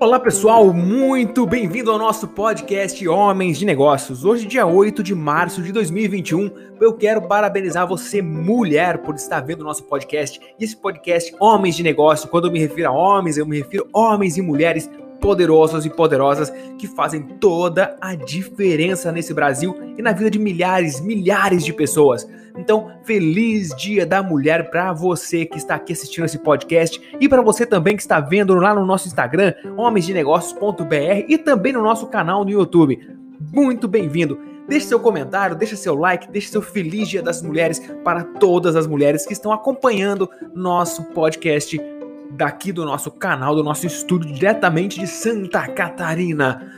Olá 0.00 0.18
pessoal, 0.18 0.72
muito 0.72 1.46
bem-vindo 1.46 1.90
ao 1.90 1.98
nosso 1.98 2.28
podcast 2.28 3.06
Homens 3.06 3.58
de 3.58 3.66
Negócios. 3.66 4.24
Hoje, 4.24 4.46
dia 4.46 4.66
8 4.66 5.02
de 5.02 5.14
março 5.14 5.62
de 5.62 5.72
2021, 5.72 6.50
eu 6.80 6.94
quero 6.94 7.22
parabenizar 7.22 7.86
você, 7.86 8.22
mulher, 8.22 8.98
por 8.98 9.14
estar 9.14 9.40
vendo 9.40 9.60
o 9.60 9.64
nosso 9.64 9.84
podcast. 9.84 10.40
E 10.58 10.64
esse 10.64 10.76
podcast 10.76 11.34
Homens 11.38 11.76
de 11.76 11.82
Negócio, 11.82 12.28
quando 12.28 12.46
eu 12.46 12.52
me 12.52 12.58
refiro 12.58 12.88
a 12.88 12.92
homens, 12.92 13.36
eu 13.36 13.44
me 13.46 13.58
refiro 13.58 13.86
a 13.92 13.98
homens 13.98 14.38
e 14.38 14.42
mulheres 14.42 14.88
poderosos 15.20 15.84
e 15.86 15.90
poderosas 15.90 16.50
que 16.78 16.86
fazem 16.86 17.22
toda 17.22 17.96
a 18.00 18.14
diferença 18.14 19.10
nesse 19.10 19.32
Brasil 19.32 19.76
e 19.96 20.02
na 20.02 20.12
vida 20.12 20.30
de 20.30 20.38
milhares, 20.38 21.00
milhares 21.00 21.64
de 21.64 21.72
pessoas. 21.72 22.28
Então, 22.56 22.92
feliz 23.04 23.74
Dia 23.76 24.06
da 24.06 24.22
Mulher 24.22 24.70
para 24.70 24.92
você 24.92 25.44
que 25.44 25.58
está 25.58 25.74
aqui 25.74 25.92
assistindo 25.92 26.24
esse 26.24 26.38
podcast 26.38 27.00
e 27.20 27.28
para 27.28 27.42
você 27.42 27.66
também 27.66 27.96
que 27.96 28.02
está 28.02 28.20
vendo 28.20 28.54
lá 28.54 28.74
no 28.74 28.86
nosso 28.86 29.08
Instagram, 29.08 29.54
homensdenegócios.br 29.76 31.24
e 31.28 31.36
também 31.36 31.72
no 31.72 31.82
nosso 31.82 32.06
canal 32.06 32.44
no 32.44 32.50
YouTube. 32.50 32.98
Muito 33.52 33.88
bem-vindo. 33.88 34.38
Deixe 34.68 34.86
seu 34.86 34.98
comentário, 34.98 35.56
deixe 35.56 35.76
seu 35.76 35.94
like, 35.94 36.30
deixe 36.30 36.48
seu 36.48 36.62
feliz 36.62 37.08
Dia 37.08 37.22
das 37.22 37.42
Mulheres 37.42 37.80
para 38.02 38.24
todas 38.24 38.76
as 38.76 38.86
mulheres 38.86 39.26
que 39.26 39.32
estão 39.32 39.52
acompanhando 39.52 40.30
nosso 40.54 41.04
podcast 41.04 41.78
daqui 42.30 42.72
do 42.72 42.84
nosso 42.84 43.10
canal, 43.10 43.54
do 43.54 43.62
nosso 43.62 43.86
estúdio, 43.86 44.32
diretamente 44.32 44.98
de 44.98 45.06
Santa 45.06 45.68
Catarina. 45.68 46.70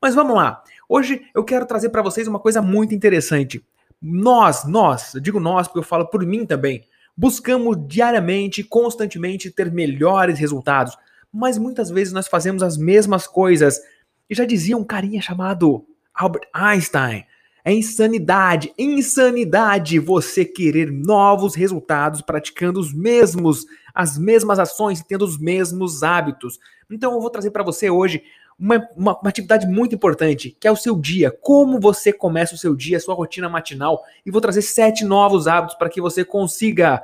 Mas 0.00 0.14
vamos 0.14 0.34
lá. 0.34 0.62
Hoje 0.88 1.22
eu 1.34 1.44
quero 1.44 1.64
trazer 1.64 1.90
para 1.90 2.02
vocês 2.02 2.26
uma 2.26 2.40
coisa 2.40 2.60
muito 2.60 2.94
interessante. 2.94 3.64
Nós, 4.00 4.64
nós, 4.64 5.14
eu 5.14 5.20
digo 5.20 5.38
nós 5.38 5.68
porque 5.68 5.78
eu 5.78 5.84
falo 5.84 6.06
por 6.06 6.26
mim 6.26 6.44
também, 6.44 6.82
buscamos 7.16 7.76
diariamente, 7.86 8.64
constantemente 8.64 9.50
ter 9.50 9.70
melhores 9.70 10.40
resultados, 10.40 10.98
mas 11.32 11.56
muitas 11.56 11.88
vezes 11.88 12.12
nós 12.12 12.26
fazemos 12.26 12.64
as 12.64 12.76
mesmas 12.76 13.28
coisas. 13.28 13.80
E 14.28 14.34
já 14.34 14.44
dizia 14.44 14.76
um 14.76 14.82
carinha 14.84 15.22
chamado 15.22 15.86
Albert 16.12 16.48
Einstein: 16.52 17.24
é 17.64 17.72
insanidade, 17.72 18.72
insanidade 18.76 19.98
você 19.98 20.44
querer 20.44 20.90
novos 20.90 21.54
resultados 21.54 22.20
praticando 22.20 22.80
os 22.80 22.92
mesmos, 22.92 23.64
as 23.94 24.18
mesmas 24.18 24.58
ações 24.58 25.00
e 25.00 25.06
tendo 25.06 25.24
os 25.24 25.38
mesmos 25.38 26.02
hábitos. 26.02 26.58
Então 26.90 27.12
eu 27.12 27.20
vou 27.20 27.30
trazer 27.30 27.50
para 27.50 27.62
você 27.62 27.88
hoje 27.88 28.22
uma, 28.58 28.76
uma, 28.96 29.18
uma, 29.18 29.28
atividade 29.28 29.66
muito 29.66 29.94
importante, 29.94 30.56
que 30.58 30.66
é 30.66 30.72
o 30.72 30.76
seu 30.76 30.96
dia. 30.96 31.30
Como 31.30 31.80
você 31.80 32.12
começa 32.12 32.54
o 32.54 32.58
seu 32.58 32.74
dia, 32.74 32.96
a 32.96 33.00
sua 33.00 33.14
rotina 33.14 33.48
matinal. 33.48 34.02
E 34.26 34.30
vou 34.30 34.40
trazer 34.40 34.62
sete 34.62 35.04
novos 35.04 35.46
hábitos 35.46 35.76
para 35.76 35.88
que 35.88 36.00
você 36.00 36.24
consiga, 36.24 37.02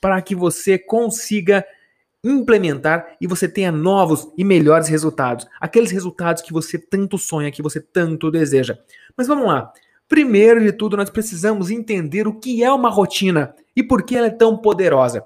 para 0.00 0.20
que 0.22 0.34
você 0.34 0.78
consiga 0.78 1.64
implementar 2.22 3.16
e 3.20 3.26
você 3.26 3.48
tenha 3.48 3.70
novos 3.70 4.28
e 4.36 4.44
melhores 4.44 4.88
resultados. 4.88 5.46
Aqueles 5.60 5.90
resultados 5.90 6.42
que 6.42 6.52
você 6.52 6.78
tanto 6.78 7.18
sonha, 7.18 7.52
que 7.52 7.62
você 7.62 7.80
tanto 7.80 8.30
deseja. 8.30 8.78
Mas 9.16 9.26
vamos 9.26 9.46
lá. 9.46 9.72
Primeiro 10.08 10.62
de 10.62 10.72
tudo, 10.72 10.96
nós 10.96 11.10
precisamos 11.10 11.70
entender 11.70 12.28
o 12.28 12.38
que 12.38 12.62
é 12.62 12.70
uma 12.70 12.88
rotina 12.88 13.54
e 13.74 13.82
por 13.82 14.04
que 14.04 14.16
ela 14.16 14.28
é 14.28 14.30
tão 14.30 14.56
poderosa. 14.56 15.24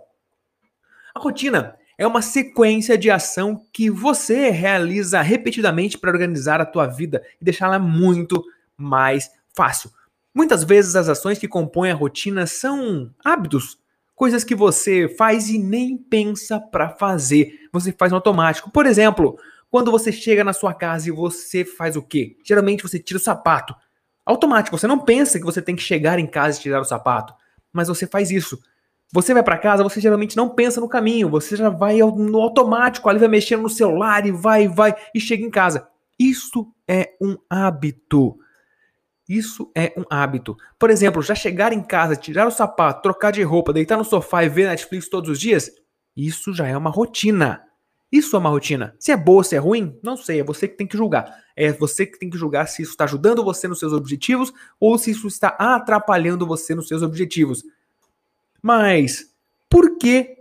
A 1.14 1.20
rotina 1.20 1.76
é 1.98 2.06
uma 2.06 2.22
sequência 2.22 2.96
de 2.96 3.10
ação 3.10 3.62
que 3.72 3.90
você 3.90 4.48
realiza 4.48 5.20
repetidamente 5.20 5.98
para 5.98 6.10
organizar 6.10 6.58
a 6.58 6.64
tua 6.64 6.86
vida 6.86 7.22
e 7.38 7.44
deixá-la 7.44 7.78
muito 7.78 8.42
mais 8.74 9.30
fácil. 9.54 9.90
Muitas 10.34 10.64
vezes 10.64 10.96
as 10.96 11.10
ações 11.10 11.38
que 11.38 11.46
compõem 11.46 11.90
a 11.90 11.94
rotina 11.94 12.46
são 12.46 13.12
hábitos, 13.22 13.78
coisas 14.14 14.44
que 14.44 14.54
você 14.54 15.08
faz 15.08 15.50
e 15.50 15.58
nem 15.58 15.98
pensa 15.98 16.58
para 16.58 16.88
fazer. 16.88 17.68
Você 17.70 17.92
faz 17.92 18.12
no 18.12 18.16
automático. 18.16 18.70
Por 18.70 18.86
exemplo, 18.86 19.38
quando 19.70 19.90
você 19.90 20.10
chega 20.10 20.42
na 20.42 20.54
sua 20.54 20.72
casa 20.72 21.08
e 21.08 21.12
você 21.12 21.66
faz 21.66 21.96
o 21.96 22.02
quê? 22.02 22.38
Geralmente 22.42 22.82
você 22.82 22.98
tira 22.98 23.18
o 23.18 23.22
sapato 23.22 23.74
automático. 24.30 24.76
Você 24.76 24.86
não 24.86 24.98
pensa 24.98 25.38
que 25.38 25.44
você 25.44 25.60
tem 25.60 25.76
que 25.76 25.82
chegar 25.82 26.18
em 26.18 26.26
casa 26.26 26.58
e 26.58 26.62
tirar 26.62 26.80
o 26.80 26.84
sapato, 26.84 27.34
mas 27.72 27.88
você 27.88 28.06
faz 28.06 28.30
isso. 28.30 28.58
Você 29.12 29.34
vai 29.34 29.42
para 29.42 29.58
casa, 29.58 29.82
você 29.82 30.00
geralmente 30.00 30.36
não 30.36 30.48
pensa 30.48 30.80
no 30.80 30.88
caminho, 30.88 31.28
você 31.28 31.56
já 31.56 31.68
vai 31.68 31.98
no 31.98 32.40
automático, 32.40 33.08
ali 33.08 33.18
vai 33.18 33.28
mexendo 33.28 33.62
no 33.62 33.68
celular 33.68 34.24
e 34.24 34.30
vai, 34.30 34.68
vai 34.68 34.94
e 35.14 35.20
chega 35.20 35.44
em 35.44 35.50
casa. 35.50 35.88
Isso 36.18 36.72
é 36.86 37.14
um 37.20 37.36
hábito. 37.48 38.38
Isso 39.28 39.70
é 39.76 39.92
um 39.96 40.04
hábito. 40.10 40.56
Por 40.78 40.90
exemplo, 40.90 41.22
já 41.22 41.34
chegar 41.34 41.72
em 41.72 41.82
casa, 41.82 42.16
tirar 42.16 42.46
o 42.46 42.50
sapato, 42.50 43.02
trocar 43.02 43.30
de 43.30 43.42
roupa, 43.42 43.72
deitar 43.72 43.96
no 43.96 44.04
sofá 44.04 44.44
e 44.44 44.48
ver 44.48 44.68
Netflix 44.68 45.08
todos 45.08 45.30
os 45.30 45.40
dias, 45.40 45.70
isso 46.16 46.52
já 46.52 46.66
é 46.66 46.76
uma 46.76 46.90
rotina. 46.90 47.62
Isso 48.10 48.34
é 48.34 48.38
uma 48.38 48.50
rotina. 48.50 48.94
Se 48.98 49.12
é 49.12 49.16
boa, 49.16 49.44
se 49.44 49.54
é 49.54 49.58
ruim, 49.58 49.96
não 50.02 50.16
sei, 50.16 50.40
é 50.40 50.44
você 50.44 50.66
que 50.66 50.76
tem 50.76 50.86
que 50.86 50.96
julgar. 50.96 51.44
É 51.54 51.72
você 51.72 52.04
que 52.04 52.18
tem 52.18 52.28
que 52.28 52.36
julgar 52.36 52.66
se 52.66 52.82
isso 52.82 52.92
está 52.92 53.04
ajudando 53.04 53.44
você 53.44 53.68
nos 53.68 53.78
seus 53.78 53.92
objetivos 53.92 54.52
ou 54.80 54.98
se 54.98 55.10
isso 55.12 55.28
está 55.28 55.48
atrapalhando 55.48 56.46
você 56.46 56.74
nos 56.74 56.88
seus 56.88 57.02
objetivos. 57.02 57.62
Mas 58.60 59.32
por 59.68 59.96
que 59.96 60.36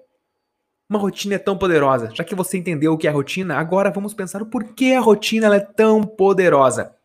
uma 0.89 0.97
rotina 0.97 1.35
é 1.35 1.37
tão 1.37 1.55
poderosa? 1.55 2.09
Já 2.13 2.23
que 2.23 2.33
você 2.33 2.57
entendeu 2.57 2.93
o 2.93 2.97
que 2.97 3.07
é 3.07 3.11
rotina, 3.11 3.57
agora 3.57 3.91
vamos 3.91 4.13
pensar 4.13 4.41
o 4.41 4.47
porquê 4.47 4.93
a 4.97 5.01
rotina 5.01 5.55
é 5.55 5.59
tão 5.59 6.03
poderosa. 6.03 6.95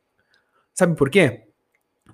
Sabe 0.73 0.97
por 0.97 1.11
quê? 1.11 1.44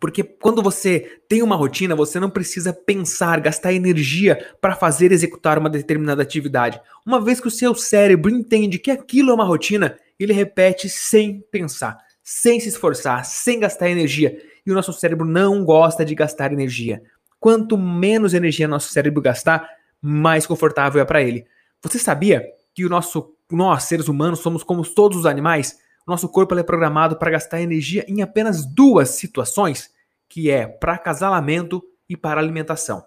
Porque 0.00 0.24
quando 0.24 0.62
você 0.62 1.20
tem 1.28 1.42
uma 1.42 1.54
rotina, 1.54 1.94
você 1.94 2.18
não 2.18 2.30
precisa 2.30 2.72
pensar, 2.72 3.38
gastar 3.38 3.74
energia 3.74 4.54
para 4.58 4.74
fazer 4.74 5.12
executar 5.12 5.58
uma 5.58 5.68
determinada 5.68 6.22
atividade. 6.22 6.80
Uma 7.06 7.20
vez 7.20 7.38
que 7.38 7.46
o 7.46 7.50
seu 7.50 7.74
cérebro 7.74 8.30
entende 8.30 8.78
que 8.78 8.90
aquilo 8.90 9.30
é 9.30 9.34
uma 9.34 9.44
rotina, 9.44 9.98
ele 10.18 10.32
repete 10.32 10.88
sem 10.88 11.44
pensar, 11.52 11.98
sem 12.24 12.58
se 12.58 12.70
esforçar, 12.70 13.26
sem 13.26 13.60
gastar 13.60 13.90
energia. 13.90 14.38
E 14.64 14.70
o 14.70 14.74
nosso 14.74 14.92
cérebro 14.94 15.26
não 15.26 15.64
gosta 15.64 16.02
de 16.02 16.14
gastar 16.14 16.50
energia. 16.50 17.02
Quanto 17.38 17.76
menos 17.76 18.32
energia 18.32 18.66
nosso 18.66 18.90
cérebro 18.90 19.20
gastar, 19.20 19.68
mais 20.00 20.46
confortável 20.46 21.00
é 21.00 21.04
para 21.04 21.22
ele. 21.22 21.44
Você 21.82 21.98
sabia 21.98 22.42
que 22.74 22.86
o 22.86 22.88
nosso, 22.88 23.34
nós, 23.50 23.84
seres 23.84 24.08
humanos, 24.08 24.40
somos 24.40 24.62
como 24.62 24.82
todos 24.82 25.18
os 25.18 25.26
animais? 25.26 25.78
Nosso 26.10 26.28
corpo 26.28 26.54
é 26.58 26.62
programado 26.62 27.16
para 27.16 27.30
gastar 27.30 27.60
energia 27.60 28.04
em 28.06 28.20
apenas 28.20 28.66
duas 28.66 29.10
situações, 29.10 29.90
que 30.28 30.50
é 30.50 30.66
para 30.66 30.94
acasalamento 30.94 31.82
e 32.08 32.16
para 32.16 32.40
alimentação. 32.40 33.04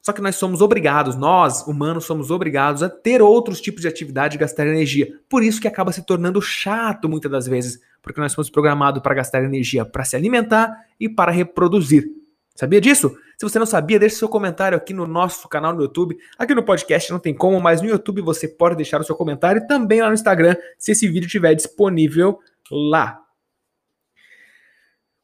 Só 0.00 0.12
que 0.12 0.20
nós 0.20 0.36
somos 0.36 0.60
obrigados, 0.60 1.16
nós, 1.16 1.66
humanos, 1.66 2.04
somos 2.04 2.30
obrigados 2.30 2.82
a 2.82 2.88
ter 2.88 3.20
outros 3.20 3.60
tipos 3.60 3.82
de 3.82 3.88
atividade 3.88 4.36
e 4.36 4.38
gastar 4.38 4.66
energia. 4.66 5.20
Por 5.28 5.42
isso 5.42 5.60
que 5.60 5.68
acaba 5.68 5.92
se 5.92 6.04
tornando 6.04 6.40
chato 6.40 7.08
muitas 7.08 7.30
das 7.30 7.46
vezes, 7.46 7.80
porque 8.00 8.20
nós 8.20 8.32
somos 8.32 8.48
programados 8.48 9.02
para 9.02 9.14
gastar 9.14 9.42
energia 9.42 9.84
para 9.84 10.04
se 10.04 10.16
alimentar 10.16 10.86
e 10.98 11.08
para 11.08 11.30
reproduzir. 11.32 12.08
Sabia 12.54 12.80
disso? 12.80 13.16
Se 13.38 13.48
você 13.48 13.56
não 13.56 13.66
sabia, 13.66 14.00
deixe 14.00 14.16
seu 14.16 14.28
comentário 14.28 14.76
aqui 14.76 14.92
no 14.92 15.06
nosso 15.06 15.48
canal 15.48 15.72
no 15.72 15.80
YouTube. 15.80 16.18
Aqui 16.36 16.56
no 16.56 16.62
podcast 16.64 17.08
não 17.12 17.20
tem 17.20 17.32
como, 17.32 17.60
mas 17.60 17.80
no 17.80 17.88
YouTube 17.88 18.20
você 18.20 18.48
pode 18.48 18.74
deixar 18.74 19.00
o 19.00 19.04
seu 19.04 19.14
comentário 19.14 19.62
e 19.62 19.66
também 19.68 20.00
lá 20.00 20.08
no 20.08 20.14
Instagram, 20.14 20.56
se 20.76 20.90
esse 20.90 21.06
vídeo 21.06 21.26
estiver 21.26 21.54
disponível 21.54 22.40
lá. 22.68 23.20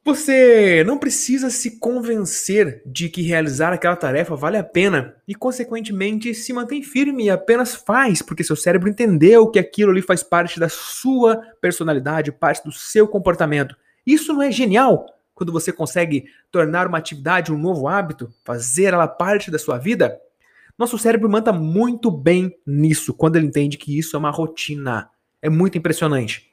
Você 0.04 0.84
não 0.86 0.96
precisa 0.96 1.50
se 1.50 1.80
convencer 1.80 2.82
de 2.86 3.08
que 3.08 3.22
realizar 3.22 3.72
aquela 3.72 3.96
tarefa 3.96 4.36
vale 4.36 4.58
a 4.58 4.62
pena 4.62 5.16
e, 5.26 5.34
consequentemente, 5.34 6.34
se 6.34 6.52
mantém 6.52 6.84
firme 6.84 7.24
e 7.24 7.30
apenas 7.30 7.74
faz, 7.74 8.22
porque 8.22 8.44
seu 8.44 8.54
cérebro 8.54 8.88
entendeu 8.88 9.50
que 9.50 9.58
aquilo 9.58 9.90
ali 9.90 10.02
faz 10.02 10.22
parte 10.22 10.60
da 10.60 10.68
sua 10.68 11.38
personalidade, 11.60 12.30
parte 12.30 12.62
do 12.62 12.70
seu 12.70 13.08
comportamento. 13.08 13.74
Isso 14.06 14.32
não 14.32 14.42
é 14.42 14.52
genial? 14.52 15.04
Quando 15.34 15.52
você 15.52 15.72
consegue 15.72 16.26
tornar 16.50 16.86
uma 16.86 16.98
atividade 16.98 17.52
um 17.52 17.58
novo 17.58 17.88
hábito, 17.88 18.32
fazer 18.44 18.94
ela 18.94 19.08
parte 19.08 19.50
da 19.50 19.58
sua 19.58 19.78
vida, 19.78 20.18
nosso 20.78 20.98
cérebro 20.98 21.28
manda 21.28 21.52
muito 21.52 22.10
bem 22.10 22.56
nisso, 22.66 23.14
quando 23.14 23.36
ele 23.36 23.46
entende 23.46 23.76
que 23.76 23.96
isso 23.96 24.16
é 24.16 24.18
uma 24.18 24.30
rotina. 24.30 25.08
É 25.40 25.48
muito 25.48 25.78
impressionante. 25.78 26.50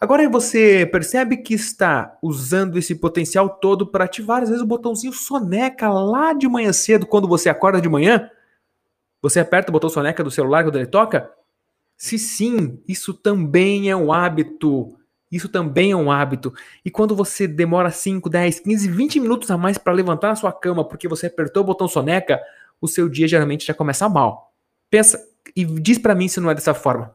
Agora 0.00 0.28
você 0.28 0.84
percebe 0.84 1.36
que 1.38 1.54
está 1.54 2.18
usando 2.20 2.76
esse 2.76 2.96
potencial 2.96 3.48
todo 3.48 3.86
para 3.86 4.04
ativar, 4.04 4.42
às 4.42 4.48
vezes, 4.48 4.62
o 4.62 4.66
botãozinho 4.66 5.12
soneca 5.12 5.88
lá 5.88 6.32
de 6.32 6.48
manhã 6.48 6.72
cedo, 6.72 7.06
quando 7.06 7.28
você 7.28 7.48
acorda 7.48 7.80
de 7.80 7.88
manhã? 7.88 8.28
Você 9.22 9.38
aperta 9.38 9.70
o 9.70 9.72
botão 9.72 9.88
soneca 9.88 10.24
do 10.24 10.30
celular 10.30 10.64
quando 10.64 10.76
ele 10.76 10.86
toca? 10.86 11.30
Se 11.96 12.18
sim, 12.18 12.82
isso 12.88 13.14
também 13.14 13.88
é 13.88 13.94
um 13.96 14.12
hábito. 14.12 14.98
Isso 15.32 15.48
também 15.48 15.92
é 15.92 15.96
um 15.96 16.12
hábito. 16.12 16.52
E 16.84 16.90
quando 16.90 17.16
você 17.16 17.48
demora 17.48 17.90
5, 17.90 18.28
10, 18.28 18.60
15, 18.60 18.88
20 18.88 19.20
minutos 19.20 19.50
a 19.50 19.56
mais 19.56 19.78
para 19.78 19.92
levantar 19.92 20.28
na 20.28 20.36
sua 20.36 20.52
cama 20.52 20.84
porque 20.84 21.08
você 21.08 21.26
apertou 21.26 21.62
o 21.62 21.66
botão 21.66 21.88
soneca, 21.88 22.38
o 22.78 22.86
seu 22.86 23.08
dia 23.08 23.26
geralmente 23.26 23.66
já 23.66 23.72
começa 23.72 24.06
mal. 24.10 24.52
Pensa 24.90 25.18
e 25.56 25.64
diz 25.64 25.96
para 25.96 26.14
mim 26.14 26.28
se 26.28 26.38
não 26.38 26.50
é 26.50 26.54
dessa 26.54 26.74
forma. 26.74 27.14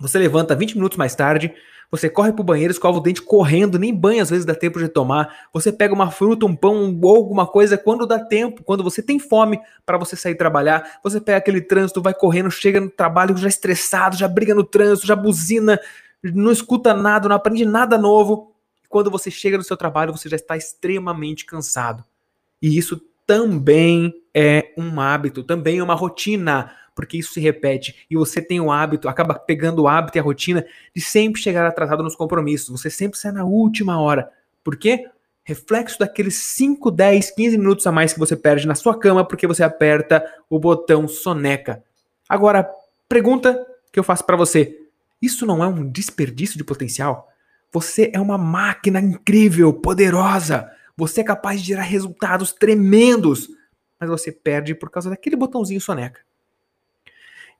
Você 0.00 0.18
levanta 0.18 0.56
20 0.56 0.74
minutos 0.74 0.98
mais 0.98 1.14
tarde, 1.14 1.54
Você 1.90 2.10
corre 2.10 2.32
pro 2.32 2.42
banheiro, 2.42 2.72
escova 2.72 2.98
o 2.98 3.00
dente 3.00 3.22
correndo, 3.22 3.78
nem 3.78 3.94
banho 3.94 4.20
às 4.20 4.28
vezes 4.28 4.44
dá 4.44 4.52
tempo 4.52 4.80
de 4.80 4.88
tomar. 4.88 5.46
Você 5.52 5.70
pega 5.70 5.94
uma 5.94 6.10
fruta, 6.10 6.44
um 6.44 6.56
pão 6.56 6.98
ou 7.00 7.16
alguma 7.16 7.46
coisa 7.46 7.78
quando 7.78 8.04
dá 8.04 8.18
tempo, 8.18 8.64
quando 8.64 8.82
você 8.82 9.00
tem 9.00 9.20
fome 9.20 9.60
para 9.86 9.96
você 9.96 10.16
sair 10.16 10.34
trabalhar. 10.34 10.98
Você 11.04 11.20
pega 11.20 11.38
aquele 11.38 11.60
trânsito, 11.60 12.02
vai 12.02 12.12
correndo, 12.12 12.50
chega 12.50 12.80
no 12.80 12.90
trabalho 12.90 13.36
já 13.36 13.46
estressado, 13.46 14.16
já 14.16 14.26
briga 14.26 14.54
no 14.56 14.64
trânsito, 14.64 15.06
já 15.06 15.14
buzina, 15.14 15.78
não 16.32 16.50
escuta 16.50 16.94
nada, 16.94 17.28
não 17.28 17.36
aprende 17.36 17.64
nada 17.64 17.98
novo. 17.98 18.54
Quando 18.88 19.10
você 19.10 19.30
chega 19.30 19.58
no 19.58 19.64
seu 19.64 19.76
trabalho, 19.76 20.12
você 20.12 20.28
já 20.28 20.36
está 20.36 20.56
extremamente 20.56 21.44
cansado. 21.44 22.04
E 22.62 22.78
isso 22.78 23.00
também 23.26 24.14
é 24.32 24.72
um 24.76 25.00
hábito, 25.00 25.42
também 25.42 25.78
é 25.78 25.82
uma 25.82 25.94
rotina 25.94 26.72
porque 26.94 27.18
isso 27.18 27.32
se 27.32 27.40
repete 27.40 28.06
e 28.08 28.16
você 28.16 28.40
tem 28.40 28.60
o 28.60 28.70
hábito, 28.70 29.08
acaba 29.08 29.34
pegando 29.34 29.82
o 29.82 29.88
hábito 29.88 30.16
e 30.16 30.20
a 30.20 30.22
rotina 30.22 30.64
de 30.94 31.02
sempre 31.02 31.42
chegar 31.42 31.66
atrasado 31.66 32.02
nos 32.02 32.14
compromissos. 32.14 32.80
Você 32.80 32.88
sempre 32.88 33.18
sai 33.18 33.32
na 33.32 33.44
última 33.44 34.00
hora. 34.00 34.30
Por 34.62 34.76
quê? 34.76 35.08
Reflexo 35.42 35.98
daqueles 35.98 36.36
5, 36.36 36.90
10, 36.90 37.32
15 37.32 37.58
minutos 37.58 37.86
a 37.86 37.92
mais 37.92 38.12
que 38.12 38.18
você 38.18 38.36
perde 38.36 38.66
na 38.66 38.74
sua 38.74 38.98
cama 38.98 39.26
porque 39.26 39.46
você 39.46 39.62
aperta 39.62 40.24
o 40.48 40.58
botão 40.58 41.06
soneca. 41.08 41.82
Agora, 42.28 42.70
pergunta 43.08 43.66
que 43.92 43.98
eu 43.98 44.04
faço 44.04 44.24
para 44.24 44.36
você: 44.36 44.83
isso 45.20 45.46
não 45.46 45.62
é 45.62 45.66
um 45.66 45.90
desperdício 45.90 46.58
de 46.58 46.64
potencial? 46.64 47.28
Você 47.72 48.10
é 48.14 48.20
uma 48.20 48.38
máquina 48.38 49.00
incrível, 49.00 49.72
poderosa. 49.72 50.70
Você 50.96 51.22
é 51.22 51.24
capaz 51.24 51.60
de 51.60 51.68
gerar 51.68 51.82
resultados 51.82 52.52
tremendos, 52.52 53.48
mas 53.98 54.08
você 54.08 54.30
perde 54.30 54.74
por 54.74 54.90
causa 54.90 55.10
daquele 55.10 55.34
botãozinho 55.34 55.80
soneca. 55.80 56.20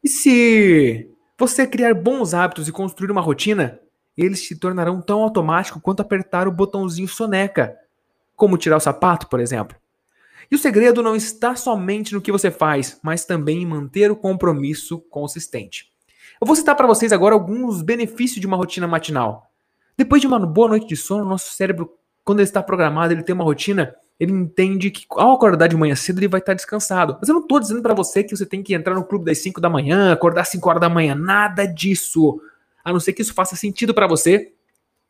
E 0.02 0.08
se 0.08 1.10
você 1.38 1.66
criar 1.66 1.94
bons 1.94 2.34
hábitos 2.34 2.68
e 2.68 2.72
construir 2.72 3.10
uma 3.10 3.20
rotina, 3.20 3.80
eles 4.16 4.46
se 4.46 4.56
tornarão 4.56 5.00
tão 5.00 5.22
automáticos 5.22 5.82
quanto 5.82 6.00
apertar 6.00 6.46
o 6.46 6.52
botãozinho 6.52 7.08
soneca, 7.08 7.76
como 8.36 8.58
tirar 8.58 8.76
o 8.76 8.80
sapato, 8.80 9.28
por 9.28 9.40
exemplo. 9.40 9.76
E 10.50 10.54
o 10.54 10.58
segredo 10.58 11.02
não 11.02 11.16
está 11.16 11.56
somente 11.56 12.12
no 12.12 12.20
que 12.20 12.30
você 12.30 12.50
faz, 12.50 13.00
mas 13.02 13.24
também 13.24 13.62
em 13.62 13.66
manter 13.66 14.10
o 14.10 14.16
compromisso 14.16 15.00
consistente. 15.10 15.93
Eu 16.40 16.46
vou 16.46 16.56
citar 16.56 16.74
para 16.74 16.86
vocês 16.86 17.12
agora 17.12 17.34
alguns 17.34 17.82
benefícios 17.82 18.40
de 18.40 18.46
uma 18.46 18.56
rotina 18.56 18.86
matinal. 18.86 19.50
Depois 19.96 20.20
de 20.20 20.26
uma 20.26 20.38
boa 20.38 20.68
noite 20.68 20.86
de 20.86 20.96
sono, 20.96 21.24
nosso 21.24 21.52
cérebro, 21.52 21.92
quando 22.24 22.40
ele 22.40 22.48
está 22.48 22.62
programado, 22.62 23.12
ele 23.12 23.22
tem 23.22 23.34
uma 23.34 23.44
rotina 23.44 23.94
ele 24.18 24.32
entende 24.32 24.90
que 24.90 25.06
ao 25.10 25.34
acordar 25.34 25.66
de 25.66 25.76
manhã 25.76 25.94
cedo 25.94 26.18
ele 26.18 26.28
vai 26.28 26.40
estar 26.40 26.54
descansado. 26.54 27.16
Mas 27.18 27.28
eu 27.28 27.34
não 27.34 27.42
estou 27.42 27.58
dizendo 27.58 27.82
para 27.82 27.94
você 27.94 28.22
que 28.22 28.36
você 28.36 28.46
tem 28.46 28.62
que 28.62 28.74
entrar 28.74 28.94
no 28.94 29.04
clube 29.04 29.24
das 29.24 29.38
5 29.38 29.60
da 29.60 29.68
manhã, 29.68 30.12
acordar 30.12 30.42
às 30.42 30.48
5 30.48 30.68
horas 30.68 30.80
da 30.80 30.88
manhã, 30.88 31.14
nada 31.14 31.66
disso. 31.66 32.40
A 32.84 32.92
não 32.92 33.00
ser 33.00 33.12
que 33.12 33.22
isso 33.22 33.34
faça 33.34 33.56
sentido 33.56 33.92
para 33.92 34.06
você 34.06 34.52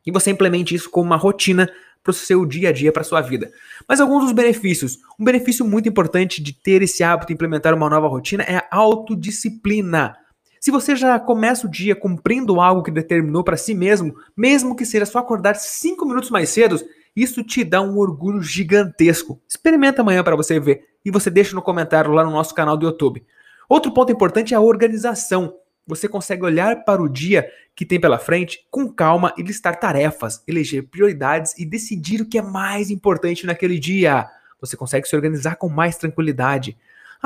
e 0.05 0.11
você 0.11 0.31
implemente 0.31 0.73
isso 0.73 0.89
como 0.89 1.05
uma 1.05 1.17
rotina 1.17 1.69
para 2.03 2.11
o 2.11 2.13
seu 2.13 2.45
dia 2.45 2.69
a 2.69 2.71
dia, 2.71 2.91
para 2.91 3.03
sua 3.03 3.21
vida. 3.21 3.51
Mas 3.87 3.99
alguns 3.99 4.23
dos 4.23 4.31
benefícios. 4.31 4.99
Um 5.19 5.25
benefício 5.25 5.65
muito 5.65 5.89
importante 5.89 6.41
de 6.41 6.53
ter 6.53 6.81
esse 6.81 7.03
hábito, 7.03 7.33
implementar 7.33 7.73
uma 7.73 7.89
nova 7.89 8.07
rotina, 8.07 8.43
é 8.43 8.57
a 8.57 8.67
autodisciplina. 8.71 10.15
Se 10.65 10.71
você 10.71 10.95
já 10.95 11.19
começa 11.19 11.67
o 11.67 11.69
dia 11.69 11.95
cumprindo 11.95 12.59
algo 12.59 12.81
que 12.81 12.89
determinou 12.89 13.43
para 13.43 13.55
si 13.55 13.75
mesmo, 13.75 14.15
mesmo 14.35 14.75
que 14.75 14.83
seja 14.83 15.05
só 15.05 15.19
acordar 15.19 15.53
5 15.53 16.03
minutos 16.07 16.31
mais 16.31 16.49
cedo, 16.49 16.81
isso 17.15 17.43
te 17.43 17.63
dá 17.63 17.83
um 17.83 17.99
orgulho 17.99 18.41
gigantesco. 18.41 19.39
Experimenta 19.47 20.01
amanhã 20.01 20.23
para 20.23 20.35
você 20.35 20.59
ver 20.59 20.83
e 21.05 21.11
você 21.11 21.29
deixa 21.29 21.53
no 21.53 21.61
comentário 21.61 22.11
lá 22.11 22.23
no 22.23 22.31
nosso 22.31 22.55
canal 22.55 22.75
do 22.75 22.87
YouTube. 22.87 23.23
Outro 23.69 23.93
ponto 23.93 24.11
importante 24.11 24.55
é 24.55 24.57
a 24.57 24.59
organização. 24.59 25.53
Você 25.85 26.09
consegue 26.09 26.43
olhar 26.43 26.83
para 26.83 26.99
o 26.99 27.07
dia 27.07 27.47
que 27.75 27.85
tem 27.85 28.01
pela 28.01 28.17
frente 28.17 28.65
com 28.71 28.91
calma 28.91 29.35
e 29.37 29.43
listar 29.43 29.79
tarefas, 29.79 30.43
eleger 30.47 30.89
prioridades 30.89 31.53
e 31.59 31.63
decidir 31.63 32.21
o 32.21 32.25
que 32.27 32.39
é 32.39 32.41
mais 32.41 32.89
importante 32.89 33.45
naquele 33.45 33.77
dia. 33.77 34.27
Você 34.59 34.75
consegue 34.75 35.07
se 35.07 35.15
organizar 35.15 35.57
com 35.57 35.69
mais 35.69 35.95
tranquilidade 35.95 36.75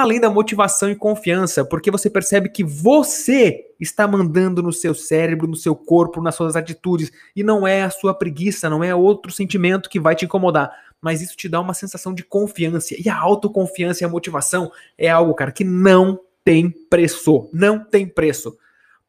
além 0.01 0.19
da 0.19 0.29
motivação 0.29 0.89
e 0.89 0.95
confiança, 0.95 1.63
porque 1.63 1.91
você 1.91 2.09
percebe 2.09 2.49
que 2.49 2.63
você 2.63 3.65
está 3.79 4.07
mandando 4.07 4.61
no 4.61 4.73
seu 4.73 4.93
cérebro, 4.93 5.47
no 5.47 5.55
seu 5.55 5.75
corpo, 5.75 6.21
nas 6.21 6.35
suas 6.35 6.55
atitudes, 6.55 7.11
e 7.35 7.43
não 7.43 7.67
é 7.67 7.83
a 7.83 7.89
sua 7.89 8.13
preguiça, 8.13 8.69
não 8.69 8.83
é 8.83 8.93
outro 8.93 9.31
sentimento 9.31 9.89
que 9.89 9.99
vai 9.99 10.15
te 10.15 10.25
incomodar, 10.25 10.71
mas 11.01 11.21
isso 11.21 11.35
te 11.35 11.47
dá 11.47 11.61
uma 11.61 11.73
sensação 11.73 12.13
de 12.13 12.23
confiança. 12.23 12.95
E 12.99 13.09
a 13.09 13.17
autoconfiança 13.17 14.03
e 14.03 14.05
a 14.05 14.09
motivação 14.09 14.71
é 14.97 15.09
algo, 15.09 15.33
cara, 15.33 15.51
que 15.51 15.63
não 15.63 16.19
tem 16.43 16.69
preço, 16.89 17.49
não 17.53 17.79
tem 17.79 18.07
preço. 18.07 18.57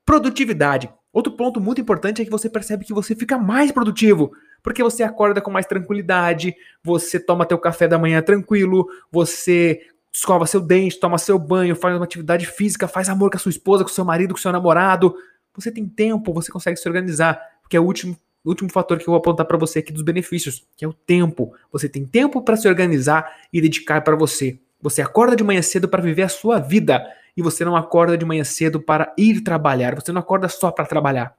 Produtividade. 0.05 0.91
Outro 1.13 1.33
ponto 1.33 1.61
muito 1.61 1.81
importante 1.81 2.23
é 2.23 2.25
que 2.25 2.31
você 2.31 2.49
percebe 2.49 2.85
que 2.85 2.93
você 2.93 3.17
fica 3.17 3.37
mais 3.37 3.73
produtivo, 3.73 4.31
porque 4.63 4.83
você 4.83 5.03
acorda 5.03 5.41
com 5.41 5.51
mais 5.51 5.67
tranquilidade, 5.67 6.55
você 6.83 7.19
toma 7.19 7.47
teu 7.47 7.59
café 7.59 7.89
da 7.89 7.99
manhã 7.99 8.23
tranquilo, 8.23 8.87
você 9.11 9.81
escova 10.13 10.47
seu 10.47 10.61
dente, 10.61 10.99
toma 10.99 11.19
seu 11.19 11.39
banho, 11.39 11.77
faz 11.77 11.95
uma 11.95 12.05
atividade 12.05 12.47
física, 12.47 12.89
faz 12.89 13.09
amor 13.09 13.31
com 13.31 13.37
a 13.37 13.41
sua 13.41 13.51
esposa, 13.51 13.85
com 13.85 13.91
seu 13.91 14.05
marido, 14.05 14.35
com 14.35 14.41
seu 14.41 14.53
namorado. 14.53 15.15
Você 15.55 15.71
tem 15.71 15.87
tempo, 15.87 16.33
você 16.33 16.51
consegue 16.51 16.77
se 16.77 16.89
organizar, 16.89 17.41
porque 17.63 17.77
é 17.77 17.81
o 17.81 17.85
último, 17.85 18.17
último 18.45 18.71
fator 18.71 18.99
que 18.99 19.05
eu 19.05 19.13
vou 19.13 19.17
apontar 19.17 19.47
para 19.47 19.57
você 19.57 19.81
aqui 19.81 19.93
dos 19.93 20.03
benefícios, 20.03 20.67
que 20.77 20.85
é 20.85 20.89
o 20.89 20.93
tempo. 20.93 21.53
Você 21.73 21.89
tem 21.89 22.05
tempo 22.05 22.43
para 22.43 22.57
se 22.57 22.69
organizar 22.69 23.31
e 23.53 23.61
dedicar 23.61 24.03
para 24.03 24.17
você. 24.17 24.59
Você 24.81 25.03
acorda 25.03 25.37
de 25.37 25.45
manhã 25.45 25.63
cedo 25.63 25.89
para 25.89 26.03
viver 26.03 26.23
a 26.23 26.29
sua 26.29 26.59
vida 26.59 27.07
e 27.37 27.43
você 27.43 27.65
não 27.65 27.77
acorda 27.77 28.17
de 28.17 28.25
manhã 28.25 28.45
cedo 28.45 28.81
para 28.81 29.13
ir 29.17 29.43
trabalhar. 29.43 29.95
Você 29.95 30.11
não 30.13 30.21
acorda 30.21 30.49
só 30.49 30.71
para 30.71 30.87
trabalhar. 30.87 31.35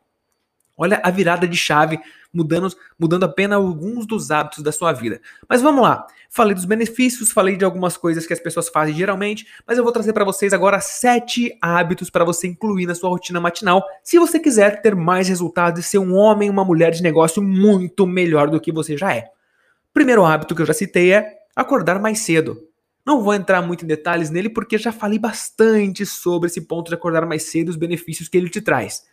Olha 0.78 1.00
a 1.04 1.12
virada 1.12 1.48
de 1.48 1.58
chave, 1.58 2.00
mudando, 2.34 2.76
mudando 2.98 3.24
apenas 3.24 3.58
alguns 3.58 4.06
dos 4.06 4.32
hábitos 4.32 4.64
da 4.64 4.72
sua 4.72 4.92
vida. 4.92 5.22
Mas 5.48 5.62
vamos 5.62 5.82
lá. 5.82 6.08
Falei 6.30 6.56
dos 6.56 6.64
benefícios, 6.64 7.32
falei 7.32 7.58
de 7.58 7.66
algumas 7.66 7.98
coisas 7.98 8.26
que 8.26 8.32
as 8.32 8.40
pessoas 8.40 8.70
fazem 8.70 8.96
geralmente, 8.96 9.46
mas 9.68 9.78
eu 9.78 9.84
vou 9.84 9.92
trazer 9.92 10.14
para 10.14 10.24
vocês 10.24 10.54
agora 10.54 10.80
sete 10.80 11.58
hábitos 11.62 12.10
para 12.10 12.24
você 12.24 12.48
incluir 12.48 12.86
na 12.86 12.96
sua 12.96 13.10
rotina 13.10 13.40
matinal, 13.42 13.84
se 14.02 14.18
você 14.18 14.40
quiser 14.40 14.82
ter 14.82 14.96
mais 14.96 15.28
resultados 15.28 15.82
e 15.82 15.84
ser 15.84 15.98
um 15.98 16.16
homem, 16.16 16.50
uma 16.50 16.64
mulher 16.64 16.92
de 16.92 17.04
negócio 17.04 17.44
muito 17.44 18.08
melhor 18.08 18.50
do 18.50 18.62
que 18.62 18.72
você 18.72 18.98
já 18.98 19.14
é. 19.14 19.26
Primeiro 19.94 20.24
hábito 20.24 20.56
que 20.56 20.62
eu 20.62 20.66
já 20.66 20.74
citei 20.74 21.12
é 21.12 21.34
acordar 21.54 22.00
mais 22.00 22.20
cedo. 22.20 22.66
Não 23.06 23.22
vou 23.22 23.34
entrar 23.34 23.62
muito 23.62 23.84
em 23.84 23.88
detalhes 23.88 24.30
nele 24.30 24.50
porque 24.50 24.78
já 24.78 24.94
falei 24.94 25.20
bastante 25.20 26.06
sobre 26.06 26.48
esse 26.48 26.62
ponto 26.62 26.88
de 26.88 26.96
acordar 26.96 27.26
mais 27.26 27.44
cedo 27.44 27.68
e 27.68 27.72
os 27.72 27.76
benefícios 27.76 28.30
que 28.30 28.38
ele 28.38 28.50
te 28.50 28.62
traz. 28.62 29.04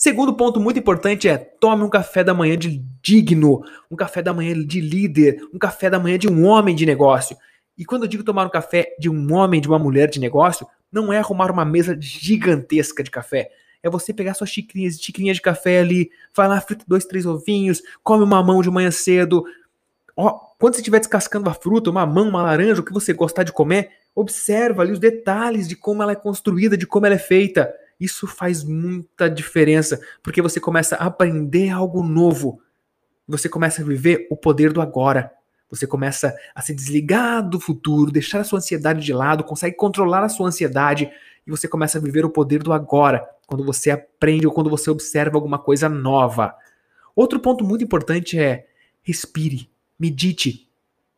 Segundo 0.00 0.32
ponto 0.32 0.60
muito 0.60 0.78
importante 0.78 1.28
é 1.28 1.36
tome 1.36 1.82
um 1.82 1.88
café 1.88 2.22
da 2.22 2.32
manhã 2.32 2.56
de 2.56 2.80
digno, 3.02 3.64
um 3.90 3.96
café 3.96 4.22
da 4.22 4.32
manhã 4.32 4.54
de 4.64 4.80
líder, 4.80 5.42
um 5.52 5.58
café 5.58 5.90
da 5.90 5.98
manhã 5.98 6.16
de 6.16 6.28
um 6.28 6.46
homem 6.46 6.72
de 6.72 6.86
negócio. 6.86 7.36
E 7.76 7.84
quando 7.84 8.04
eu 8.04 8.08
digo 8.08 8.22
tomar 8.22 8.46
um 8.46 8.48
café 8.48 8.94
de 9.00 9.10
um 9.10 9.34
homem, 9.34 9.60
de 9.60 9.66
uma 9.66 9.76
mulher 9.76 10.08
de 10.08 10.20
negócio, 10.20 10.68
não 10.92 11.12
é 11.12 11.18
arrumar 11.18 11.50
uma 11.50 11.64
mesa 11.64 11.96
gigantesca 12.00 13.02
de 13.02 13.10
café. 13.10 13.50
É 13.82 13.90
você 13.90 14.14
pegar 14.14 14.34
suas 14.34 14.50
xicrinhas, 14.50 15.00
xicrinhas 15.00 15.38
de 15.38 15.42
café 15.42 15.80
ali, 15.80 16.12
vai 16.32 16.46
lá, 16.46 16.60
frita 16.60 16.84
dois, 16.86 17.04
três 17.04 17.26
ovinhos, 17.26 17.82
come 18.04 18.22
uma 18.22 18.40
mão 18.40 18.62
de 18.62 18.70
manhã 18.70 18.92
cedo. 18.92 19.44
Ó, 20.16 20.30
quando 20.60 20.74
você 20.74 20.80
estiver 20.80 21.00
descascando 21.00 21.50
a 21.50 21.54
fruta, 21.54 21.90
uma 21.90 22.06
mão, 22.06 22.28
uma 22.28 22.42
laranja, 22.42 22.82
o 22.82 22.84
que 22.84 22.92
você 22.92 23.12
gostar 23.12 23.42
de 23.42 23.52
comer, 23.52 23.90
observa 24.14 24.82
ali 24.82 24.92
os 24.92 25.00
detalhes 25.00 25.66
de 25.66 25.74
como 25.74 26.04
ela 26.04 26.12
é 26.12 26.16
construída, 26.16 26.76
de 26.76 26.86
como 26.86 27.04
ela 27.04 27.16
é 27.16 27.18
feita. 27.18 27.68
Isso 27.98 28.26
faz 28.26 28.62
muita 28.62 29.28
diferença, 29.28 30.00
porque 30.22 30.40
você 30.40 30.60
começa 30.60 30.94
a 30.96 31.06
aprender 31.06 31.70
algo 31.70 32.02
novo. 32.02 32.62
Você 33.26 33.48
começa 33.48 33.82
a 33.82 33.84
viver 33.84 34.26
o 34.30 34.36
poder 34.36 34.72
do 34.72 34.80
agora. 34.80 35.32
Você 35.70 35.86
começa 35.86 36.34
a 36.54 36.62
se 36.62 36.74
desligar 36.74 37.46
do 37.46 37.60
futuro, 37.60 38.10
deixar 38.10 38.40
a 38.40 38.44
sua 38.44 38.58
ansiedade 38.58 39.04
de 39.04 39.12
lado, 39.12 39.44
consegue 39.44 39.76
controlar 39.76 40.22
a 40.22 40.28
sua 40.28 40.48
ansiedade 40.48 41.10
e 41.46 41.50
você 41.50 41.66
começa 41.66 41.98
a 41.98 42.00
viver 42.00 42.24
o 42.24 42.30
poder 42.30 42.62
do 42.62 42.72
agora, 42.72 43.28
quando 43.46 43.64
você 43.64 43.90
aprende 43.90 44.46
ou 44.46 44.52
quando 44.52 44.70
você 44.70 44.90
observa 44.90 45.36
alguma 45.36 45.58
coisa 45.58 45.88
nova. 45.88 46.54
Outro 47.14 47.40
ponto 47.40 47.64
muito 47.64 47.82
importante 47.82 48.38
é 48.38 48.66
respire, 49.02 49.68
medite, 49.98 50.70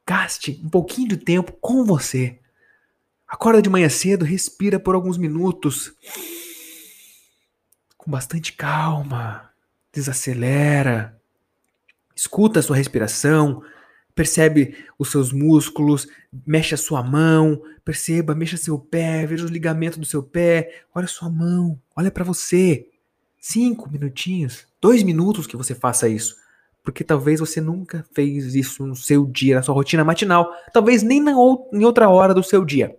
gaste 0.06 0.60
um 0.64 0.68
pouquinho 0.68 1.08
de 1.08 1.16
tempo 1.16 1.52
com 1.60 1.84
você. 1.84 2.38
Acorda 3.28 3.62
de 3.62 3.70
manhã 3.70 3.88
cedo, 3.88 4.24
respira 4.24 4.80
por 4.80 4.94
alguns 4.94 5.18
minutos 5.18 5.92
com 8.00 8.10
bastante 8.10 8.54
calma, 8.54 9.50
desacelera, 9.92 11.20
escuta 12.16 12.58
a 12.58 12.62
sua 12.62 12.76
respiração, 12.76 13.62
percebe 14.14 14.74
os 14.98 15.10
seus 15.10 15.32
músculos, 15.32 16.08
mexe 16.46 16.74
a 16.74 16.78
sua 16.78 17.02
mão, 17.02 17.60
perceba, 17.84 18.34
mexa 18.34 18.56
seu 18.56 18.78
pé, 18.78 19.26
veja 19.26 19.44
os 19.44 19.50
ligamentos 19.50 19.98
do 19.98 20.06
seu 20.06 20.22
pé, 20.22 20.82
olha 20.94 21.04
a 21.04 21.08
sua 21.08 21.28
mão, 21.28 21.78
olha 21.94 22.10
para 22.10 22.24
você. 22.24 22.86
Cinco 23.38 23.90
minutinhos, 23.90 24.66
dois 24.80 25.02
minutos 25.02 25.46
que 25.46 25.56
você 25.56 25.74
faça 25.74 26.08
isso. 26.08 26.36
Porque 26.82 27.04
talvez 27.04 27.38
você 27.38 27.60
nunca 27.60 28.06
fez 28.14 28.54
isso 28.54 28.86
no 28.86 28.96
seu 28.96 29.26
dia, 29.26 29.56
na 29.56 29.62
sua 29.62 29.74
rotina 29.74 30.02
matinal, 30.04 30.50
talvez 30.72 31.02
nem 31.02 31.20
na 31.20 31.36
ou, 31.36 31.68
em 31.70 31.84
outra 31.84 32.08
hora 32.08 32.32
do 32.32 32.42
seu 32.42 32.64
dia. 32.64 32.96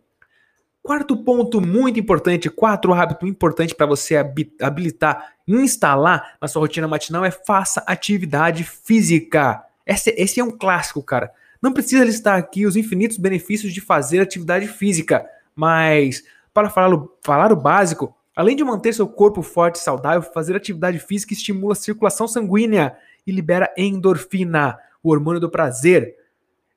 Quarto 0.84 1.16
ponto 1.16 1.62
muito 1.62 2.00
importante, 2.00 2.50
quatro 2.50 2.92
hábitos 2.92 3.30
importantes 3.30 3.76
para 3.76 3.86
você 3.86 4.16
habilitar, 4.60 5.34
instalar 5.48 6.36
na 6.42 6.48
sua 6.48 6.62
rotina 6.62 6.88
matinal 6.88 7.24
é 7.24 7.30
faça 7.30 7.84
atividade 7.86 8.64
física. 8.64 9.64
Esse, 9.86 10.10
esse 10.18 10.40
é 10.40 10.44
um 10.44 10.50
clássico, 10.50 11.04
cara. 11.04 11.32
Não 11.62 11.72
precisa 11.72 12.04
listar 12.04 12.40
aqui 12.40 12.66
os 12.66 12.76
infinitos 12.76 13.18
benefícios 13.18 13.72
de 13.72 13.80
fazer 13.80 14.22
atividade 14.22 14.68
física, 14.68 15.24
mas 15.56 16.24
para 16.52 16.68
falar, 16.68 16.98
falar 17.24 17.52
o 17.52 17.56
básico, 17.56 18.16
além 18.36 18.56
de 18.56 18.64
manter 18.64 18.92
seu 18.92 19.08
corpo 19.08 19.44
forte 19.44 19.76
e 19.76 19.80
saudável, 19.84 20.24
fazer 20.34 20.56
atividade 20.56 20.98
física 20.98 21.34
estimula 21.34 21.74
a 21.74 21.76
circulação 21.76 22.28
sanguínea 22.28 22.98
e 23.28 23.32
libera 23.32 23.72
endorfina, 23.78 24.80
o 25.04 25.12
hormônio 25.12 25.40
do 25.40 25.50
prazer 25.50 26.16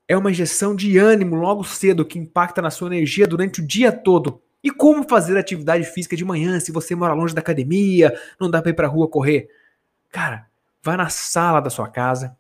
é 0.06 0.16
uma 0.16 0.30
injeção 0.30 0.75
de 0.75 0.99
ânimo 0.99 1.34
logo 1.37 1.64
cedo 1.64 2.04
que 2.04 2.18
impacta 2.18 2.61
na 2.61 2.70
sua 2.70 2.88
energia 2.88 3.26
durante 3.26 3.61
o 3.61 3.66
dia 3.66 3.90
todo. 3.90 4.42
E 4.62 4.70
como 4.70 5.08
fazer 5.08 5.37
atividade 5.37 5.84
física 5.84 6.16
de 6.16 6.25
manhã 6.25 6.58
se 6.61 6.73
você 6.73 6.94
mora 6.94 7.12
longe 7.12 7.34
da 7.34 7.40
academia, 7.40 8.18
não 8.40 8.50
dá 8.50 8.62
para 8.62 8.70
ir 8.70 8.75
para 8.75 8.88
rua 8.88 9.08
correr? 9.08 9.49
Cara, 10.11 10.46
vá 10.82 10.96
na 10.96 11.08
sala 11.08 11.61
da 11.61 11.70
sua 11.70 11.88
casa, 11.88 12.37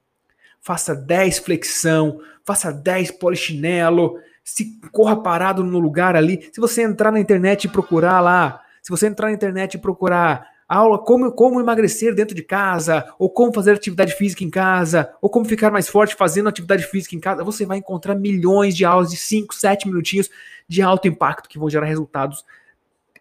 faça 0.60 0.94
10 0.94 1.38
flexão, 1.38 2.20
faça 2.42 2.72
10 2.72 3.12
polichinelo, 3.12 4.18
se 4.42 4.78
corra 4.92 5.22
parado 5.22 5.64
no 5.64 5.78
lugar 5.78 6.16
ali. 6.16 6.48
Se 6.52 6.60
você 6.60 6.82
entrar 6.82 7.10
na 7.10 7.20
internet 7.20 7.64
e 7.64 7.68
procurar 7.68 8.20
lá, 8.20 8.62
se 8.82 8.90
você 8.90 9.06
entrar 9.06 9.28
na 9.28 9.34
internet 9.34 9.74
e 9.74 9.78
procurar 9.78 10.46
aula 10.68 10.98
como, 10.98 11.30
como 11.32 11.60
emagrecer 11.60 12.14
dentro 12.14 12.34
de 12.34 12.42
casa, 12.42 13.12
ou 13.18 13.30
como 13.30 13.52
fazer 13.52 13.72
atividade 13.72 14.14
física 14.14 14.44
em 14.44 14.50
casa, 14.50 15.12
ou 15.20 15.28
como 15.28 15.44
ficar 15.44 15.70
mais 15.70 15.88
forte 15.88 16.14
fazendo 16.14 16.48
atividade 16.48 16.84
física 16.86 17.14
em 17.14 17.20
casa, 17.20 17.44
você 17.44 17.66
vai 17.66 17.78
encontrar 17.78 18.14
milhões 18.14 18.76
de 18.76 18.84
aulas 18.84 19.10
de 19.10 19.16
5, 19.16 19.54
7 19.54 19.88
minutinhos 19.88 20.30
de 20.68 20.82
alto 20.82 21.08
impacto 21.08 21.48
que 21.48 21.58
vão 21.58 21.68
gerar 21.68 21.86
resultados 21.86 22.44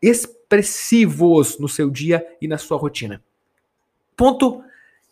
expressivos 0.01 1.57
no 1.59 1.69
seu 1.69 1.89
dia 1.89 2.25
e 2.41 2.47
na 2.47 2.57
sua 2.57 2.77
rotina. 2.77 3.21
Ponto 4.15 4.63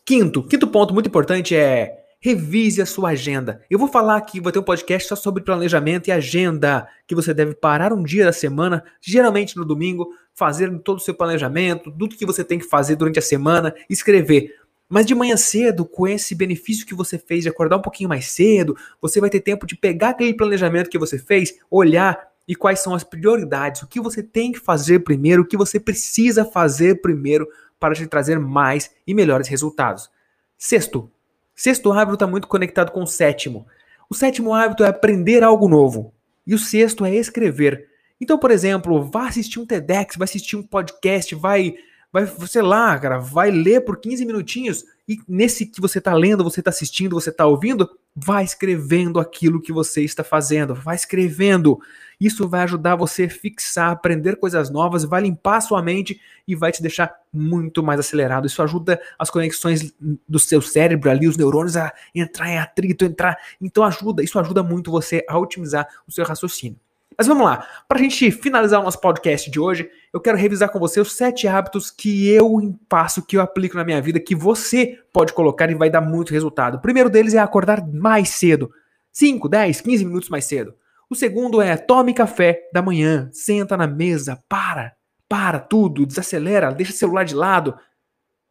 quinto, 0.04 0.42
quinto 0.42 0.66
ponto 0.68 0.92
muito 0.92 1.08
importante 1.08 1.56
é 1.56 2.02
revise 2.22 2.80
a 2.80 2.86
sua 2.86 3.10
agenda. 3.10 3.62
Eu 3.68 3.80
vou 3.80 3.88
falar 3.88 4.16
aqui, 4.16 4.38
vou 4.38 4.52
ter 4.52 4.60
um 4.60 4.62
podcast 4.62 5.08
só 5.08 5.16
sobre 5.16 5.42
planejamento 5.42 6.06
e 6.06 6.12
agenda, 6.12 6.86
que 7.04 7.16
você 7.16 7.34
deve 7.34 7.52
parar 7.52 7.92
um 7.92 8.04
dia 8.04 8.24
da 8.24 8.32
semana, 8.32 8.84
geralmente 9.00 9.56
no 9.56 9.64
domingo, 9.64 10.08
fazer 10.34 10.76
todo 10.80 10.98
o 10.98 11.00
seu 11.00 11.14
planejamento, 11.14 11.90
tudo 11.90 12.16
que 12.16 12.26
você 12.26 12.42
tem 12.42 12.58
que 12.58 12.66
fazer 12.66 12.96
durante 12.96 13.18
a 13.18 13.22
semana, 13.22 13.74
escrever. 13.88 14.54
Mas 14.88 15.06
de 15.06 15.14
manhã 15.14 15.36
cedo, 15.36 15.84
com 15.84 16.06
esse 16.06 16.34
benefício 16.34 16.86
que 16.86 16.94
você 16.94 17.18
fez 17.18 17.42
de 17.42 17.48
acordar 17.48 17.78
um 17.78 17.82
pouquinho 17.82 18.08
mais 18.08 18.26
cedo, 18.30 18.76
você 19.00 19.20
vai 19.20 19.30
ter 19.30 19.40
tempo 19.40 19.66
de 19.66 19.76
pegar 19.76 20.10
aquele 20.10 20.34
planejamento 20.34 20.90
que 20.90 20.98
você 20.98 21.18
fez, 21.18 21.58
olhar 21.70 22.28
e 22.46 22.54
quais 22.54 22.80
são 22.80 22.94
as 22.94 23.04
prioridades, 23.04 23.82
o 23.82 23.86
que 23.86 24.00
você 24.00 24.22
tem 24.22 24.52
que 24.52 24.58
fazer 24.58 25.00
primeiro, 25.00 25.42
o 25.42 25.46
que 25.46 25.56
você 25.56 25.78
precisa 25.78 26.44
fazer 26.44 27.00
primeiro 27.00 27.48
para 27.78 27.94
te 27.94 28.06
trazer 28.06 28.38
mais 28.38 28.90
e 29.06 29.14
melhores 29.14 29.48
resultados. 29.48 30.10
Sexto, 30.58 31.10
Sexto 31.54 31.92
hábito 31.92 32.14
está 32.14 32.26
muito 32.26 32.48
conectado 32.48 32.90
com 32.90 33.02
o 33.02 33.06
sétimo. 33.06 33.66
O 34.08 34.14
sétimo 34.14 34.54
hábito 34.54 34.84
é 34.84 34.88
aprender 34.88 35.42
algo 35.42 35.68
novo. 35.68 36.12
E 36.46 36.54
o 36.54 36.58
sexto 36.58 37.04
é 37.04 37.14
escrever. 37.14 37.88
Então, 38.22 38.38
por 38.38 38.52
exemplo, 38.52 39.02
vá 39.02 39.26
assistir 39.26 39.58
um 39.58 39.66
TEDx, 39.66 40.14
vai 40.16 40.26
assistir 40.26 40.54
um 40.54 40.62
podcast, 40.62 41.34
vai, 41.34 41.74
vai, 42.12 42.24
sei 42.46 42.62
lá, 42.62 42.96
cara, 42.96 43.18
vai 43.18 43.50
ler 43.50 43.80
por 43.80 43.96
15 43.96 44.24
minutinhos 44.24 44.84
e 45.08 45.18
nesse 45.26 45.66
que 45.66 45.80
você 45.80 45.98
está 45.98 46.14
lendo, 46.14 46.44
você 46.44 46.60
está 46.60 46.70
assistindo, 46.70 47.14
você 47.14 47.30
está 47.30 47.44
ouvindo, 47.46 47.90
vai 48.14 48.44
escrevendo 48.44 49.18
aquilo 49.18 49.60
que 49.60 49.72
você 49.72 50.04
está 50.04 50.22
fazendo, 50.22 50.72
vai 50.72 50.94
escrevendo. 50.94 51.80
Isso 52.20 52.48
vai 52.48 52.60
ajudar 52.60 52.94
você 52.94 53.24
a 53.24 53.28
fixar, 53.28 53.90
aprender 53.90 54.36
coisas 54.36 54.70
novas, 54.70 55.02
vai 55.02 55.22
limpar 55.22 55.56
a 55.56 55.60
sua 55.60 55.82
mente 55.82 56.20
e 56.46 56.54
vai 56.54 56.70
te 56.70 56.80
deixar 56.80 57.12
muito 57.32 57.82
mais 57.82 57.98
acelerado. 57.98 58.46
Isso 58.46 58.62
ajuda 58.62 59.02
as 59.18 59.30
conexões 59.30 59.92
do 60.28 60.38
seu 60.38 60.62
cérebro 60.62 61.10
ali, 61.10 61.26
os 61.26 61.36
neurônios 61.36 61.76
a 61.76 61.92
entrar 62.14 62.48
em 62.48 62.58
atrito, 62.58 63.04
entrar. 63.04 63.36
Então 63.60 63.82
ajuda, 63.82 64.22
isso 64.22 64.38
ajuda 64.38 64.62
muito 64.62 64.92
você 64.92 65.24
a 65.28 65.36
otimizar 65.36 65.88
o 66.06 66.12
seu 66.12 66.24
raciocínio. 66.24 66.78
Mas 67.22 67.28
vamos 67.28 67.44
lá, 67.44 67.64
para 67.86 68.00
a 68.00 68.02
gente 68.02 68.32
finalizar 68.32 68.80
o 68.80 68.82
nosso 68.82 69.00
podcast 69.00 69.48
de 69.48 69.60
hoje, 69.60 69.88
eu 70.12 70.20
quero 70.20 70.36
revisar 70.36 70.68
com 70.72 70.80
você 70.80 71.00
os 71.00 71.12
sete 71.12 71.46
hábitos 71.46 71.88
que 71.88 72.28
eu 72.28 72.76
passo, 72.88 73.24
que 73.24 73.36
eu 73.36 73.40
aplico 73.40 73.76
na 73.76 73.84
minha 73.84 74.02
vida, 74.02 74.18
que 74.18 74.34
você 74.34 74.98
pode 75.12 75.32
colocar 75.32 75.70
e 75.70 75.74
vai 75.76 75.88
dar 75.88 76.00
muito 76.00 76.32
resultado. 76.32 76.78
O 76.78 76.80
primeiro 76.80 77.08
deles 77.08 77.34
é 77.34 77.38
acordar 77.38 77.86
mais 77.86 78.30
cedo, 78.30 78.72
5, 79.12 79.48
10, 79.48 79.80
15 79.82 80.04
minutos 80.04 80.28
mais 80.30 80.46
cedo. 80.46 80.74
O 81.08 81.14
segundo 81.14 81.62
é 81.62 81.76
tome 81.76 82.12
café 82.12 82.68
da 82.72 82.82
manhã, 82.82 83.30
senta 83.30 83.76
na 83.76 83.86
mesa, 83.86 84.42
para, 84.48 84.92
para 85.28 85.60
tudo, 85.60 86.04
desacelera, 86.04 86.72
deixa 86.72 86.90
o 86.90 86.96
celular 86.96 87.24
de 87.24 87.36
lado 87.36 87.78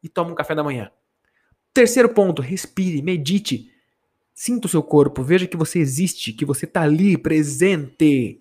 e 0.02 0.08
toma 0.08 0.32
um 0.32 0.36
café 0.36 0.56
da 0.56 0.64
manhã. 0.64 0.90
Terceiro 1.74 2.08
ponto, 2.08 2.42
respire, 2.42 3.02
medite. 3.02 3.70
Sinta 4.34 4.68
o 4.68 4.70
seu 4.70 4.82
corpo, 4.82 5.22
veja 5.24 5.46
que 5.46 5.58
você 5.58 5.78
existe, 5.78 6.32
que 6.32 6.46
você 6.46 6.64
está 6.64 6.84
ali 6.84 7.18
presente. 7.18 8.40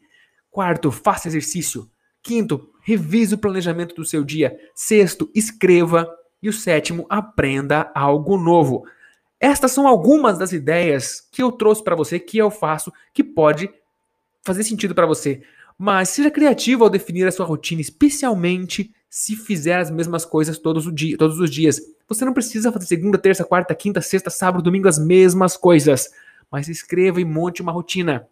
Quarto, 0.50 0.90
faça 0.90 1.28
exercício. 1.28 1.88
Quinto, 2.22 2.70
revise 2.82 3.34
o 3.34 3.38
planejamento 3.38 3.94
do 3.94 4.04
seu 4.04 4.24
dia. 4.24 4.58
Sexto, 4.74 5.30
escreva. 5.34 6.10
E 6.42 6.48
o 6.48 6.52
sétimo, 6.52 7.06
aprenda 7.08 7.90
algo 7.94 8.38
novo. 8.38 8.84
Estas 9.38 9.72
são 9.72 9.86
algumas 9.86 10.38
das 10.38 10.52
ideias 10.52 11.20
que 11.32 11.42
eu 11.42 11.52
trouxe 11.52 11.84
para 11.84 11.94
você, 11.94 12.18
que 12.18 12.38
eu 12.38 12.50
faço, 12.50 12.92
que 13.12 13.22
pode 13.22 13.70
fazer 14.42 14.64
sentido 14.64 14.94
para 14.94 15.06
você. 15.06 15.42
Mas 15.78 16.10
seja 16.10 16.30
criativo 16.30 16.84
ao 16.84 16.90
definir 16.90 17.26
a 17.26 17.32
sua 17.32 17.46
rotina, 17.46 17.80
especialmente 17.80 18.92
se 19.08 19.34
fizer 19.34 19.78
as 19.78 19.90
mesmas 19.90 20.24
coisas 20.24 20.58
todos, 20.58 20.86
o 20.86 20.92
dia, 20.92 21.16
todos 21.16 21.38
os 21.38 21.50
dias. 21.50 21.80
Você 22.06 22.24
não 22.24 22.32
precisa 22.32 22.72
fazer 22.72 22.86
segunda, 22.86 23.16
terça, 23.16 23.44
quarta, 23.44 23.74
quinta, 23.74 24.00
sexta, 24.00 24.30
sábado, 24.30 24.62
domingo 24.62 24.88
as 24.88 24.98
mesmas 24.98 25.56
coisas. 25.56 26.10
Mas 26.50 26.68
escreva 26.68 27.20
e 27.20 27.24
monte 27.24 27.62
uma 27.62 27.72
rotina. 27.72 28.28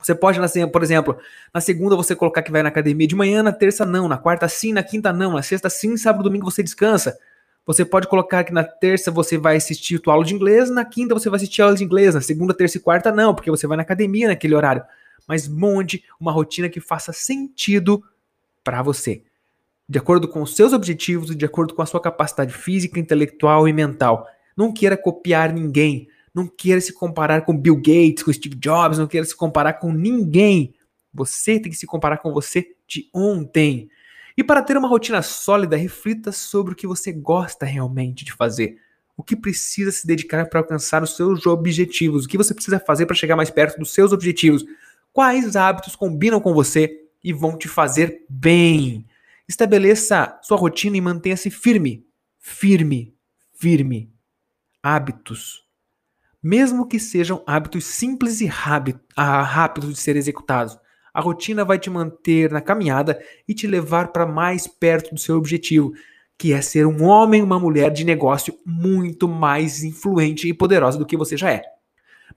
Você 0.00 0.14
pode, 0.14 0.38
por 0.70 0.82
exemplo, 0.82 1.18
na 1.52 1.60
segunda 1.60 1.96
você 1.96 2.14
colocar 2.14 2.42
que 2.42 2.52
vai 2.52 2.62
na 2.62 2.68
academia 2.68 3.06
de 3.06 3.16
manhã, 3.16 3.42
na 3.42 3.52
terça 3.52 3.84
não, 3.84 4.06
na 4.06 4.18
quarta 4.18 4.48
sim, 4.48 4.72
na 4.72 4.82
quinta 4.82 5.12
não, 5.12 5.32
na 5.32 5.42
sexta 5.42 5.68
sim, 5.68 5.96
sábado 5.96 6.24
domingo 6.24 6.50
você 6.50 6.62
descansa. 6.62 7.18
Você 7.66 7.84
pode 7.84 8.06
colocar 8.06 8.44
que 8.44 8.52
na 8.52 8.62
terça 8.62 9.10
você 9.10 9.36
vai 9.36 9.56
assistir 9.56 9.98
tua 9.98 10.14
aula 10.14 10.24
de 10.24 10.32
inglês, 10.32 10.70
na 10.70 10.84
quinta 10.84 11.14
você 11.14 11.28
vai 11.28 11.38
assistir 11.38 11.62
aula 11.62 11.74
de 11.74 11.82
inglês, 11.82 12.14
na 12.14 12.20
segunda, 12.20 12.54
terça 12.54 12.76
e 12.76 12.80
quarta 12.80 13.10
não, 13.10 13.34
porque 13.34 13.50
você 13.50 13.66
vai 13.66 13.76
na 13.76 13.82
academia 13.82 14.28
naquele 14.28 14.54
horário. 14.54 14.84
Mas 15.26 15.48
monte 15.48 16.04
uma 16.20 16.30
rotina 16.30 16.68
que 16.68 16.80
faça 16.80 17.12
sentido 17.12 18.04
para 18.62 18.82
você, 18.82 19.22
de 19.88 19.98
acordo 19.98 20.28
com 20.28 20.42
os 20.42 20.54
seus 20.54 20.72
objetivos 20.72 21.30
e 21.30 21.34
de 21.34 21.44
acordo 21.44 21.74
com 21.74 21.82
a 21.82 21.86
sua 21.86 22.00
capacidade 22.00 22.52
física, 22.52 23.00
intelectual 23.00 23.66
e 23.66 23.72
mental. 23.72 24.28
Não 24.56 24.72
queira 24.72 24.96
copiar 24.96 25.52
ninguém. 25.52 26.08
Não 26.36 26.46
queira 26.46 26.82
se 26.82 26.92
comparar 26.92 27.46
com 27.46 27.56
Bill 27.56 27.76
Gates, 27.76 28.22
com 28.22 28.30
Steve 28.30 28.56
Jobs, 28.56 28.98
não 28.98 29.06
queira 29.06 29.26
se 29.26 29.34
comparar 29.34 29.72
com 29.72 29.90
ninguém. 29.90 30.74
Você 31.10 31.58
tem 31.58 31.72
que 31.72 31.78
se 31.78 31.86
comparar 31.86 32.18
com 32.18 32.30
você 32.30 32.76
de 32.86 33.08
ontem. 33.14 33.88
E 34.36 34.44
para 34.44 34.60
ter 34.60 34.76
uma 34.76 34.86
rotina 34.86 35.22
sólida, 35.22 35.78
reflita 35.78 36.30
sobre 36.30 36.74
o 36.74 36.76
que 36.76 36.86
você 36.86 37.10
gosta 37.10 37.64
realmente 37.64 38.22
de 38.22 38.34
fazer. 38.34 38.76
O 39.16 39.22
que 39.22 39.34
precisa 39.34 39.90
se 39.90 40.06
dedicar 40.06 40.46
para 40.50 40.60
alcançar 40.60 41.02
os 41.02 41.16
seus 41.16 41.46
objetivos? 41.46 42.26
O 42.26 42.28
que 42.28 42.36
você 42.36 42.52
precisa 42.52 42.78
fazer 42.78 43.06
para 43.06 43.16
chegar 43.16 43.34
mais 43.34 43.48
perto 43.48 43.78
dos 43.78 43.94
seus 43.94 44.12
objetivos? 44.12 44.62
Quais 45.14 45.56
hábitos 45.56 45.96
combinam 45.96 46.38
com 46.38 46.52
você 46.52 47.08
e 47.24 47.32
vão 47.32 47.56
te 47.56 47.66
fazer 47.66 48.26
bem? 48.28 49.06
Estabeleça 49.48 50.38
sua 50.42 50.58
rotina 50.58 50.98
e 50.98 51.00
mantenha-se 51.00 51.48
firme. 51.48 52.06
Firme, 52.38 53.14
firme. 53.54 54.12
Hábitos 54.82 55.65
mesmo 56.46 56.86
que 56.86 57.00
sejam 57.00 57.42
hábitos 57.44 57.84
simples 57.86 58.40
e 58.40 58.46
rápidos 58.46 59.92
de 59.92 60.00
ser 60.00 60.14
executados. 60.14 60.78
A 61.12 61.20
rotina 61.20 61.64
vai 61.64 61.76
te 61.76 61.90
manter 61.90 62.52
na 62.52 62.60
caminhada 62.60 63.20
e 63.48 63.52
te 63.52 63.66
levar 63.66 64.12
para 64.12 64.24
mais 64.24 64.68
perto 64.68 65.12
do 65.12 65.18
seu 65.18 65.36
objetivo, 65.36 65.92
que 66.38 66.52
é 66.52 66.62
ser 66.62 66.86
um 66.86 67.02
homem, 67.02 67.42
uma 67.42 67.58
mulher 67.58 67.90
de 67.90 68.04
negócio 68.04 68.54
muito 68.64 69.26
mais 69.26 69.82
influente 69.82 70.48
e 70.48 70.54
poderosa 70.54 70.96
do 70.96 71.04
que 71.04 71.16
você 71.16 71.36
já 71.36 71.50
é. 71.50 71.64